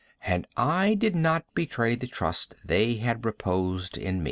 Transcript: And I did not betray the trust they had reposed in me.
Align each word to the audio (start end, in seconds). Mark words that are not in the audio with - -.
And 0.25 0.47
I 0.57 0.95
did 0.95 1.15
not 1.15 1.45
betray 1.53 1.93
the 1.93 2.07
trust 2.07 2.55
they 2.65 2.95
had 2.95 3.23
reposed 3.23 3.99
in 3.99 4.15
me. 4.15 4.19